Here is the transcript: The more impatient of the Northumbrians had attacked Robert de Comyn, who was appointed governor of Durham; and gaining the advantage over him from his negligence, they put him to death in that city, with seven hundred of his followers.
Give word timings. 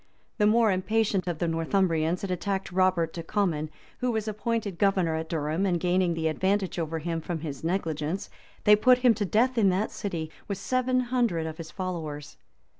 The 0.39 0.47
more 0.47 0.71
impatient 0.71 1.27
of 1.27 1.37
the 1.37 1.47
Northumbrians 1.47 2.23
had 2.23 2.31
attacked 2.31 2.71
Robert 2.71 3.13
de 3.13 3.21
Comyn, 3.21 3.69
who 3.99 4.09
was 4.09 4.27
appointed 4.27 4.79
governor 4.79 5.13
of 5.15 5.27
Durham; 5.27 5.63
and 5.67 5.79
gaining 5.79 6.15
the 6.15 6.27
advantage 6.27 6.79
over 6.79 6.97
him 6.97 7.21
from 7.21 7.41
his 7.41 7.63
negligence, 7.63 8.27
they 8.63 8.75
put 8.75 8.97
him 9.05 9.13
to 9.13 9.25
death 9.25 9.59
in 9.59 9.69
that 9.69 9.91
city, 9.91 10.31
with 10.47 10.57
seven 10.57 11.01
hundred 11.01 11.45
of 11.45 11.57
his 11.59 11.69
followers. 11.69 12.37